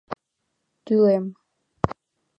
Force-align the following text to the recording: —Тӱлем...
—Тӱлем... 0.85 1.25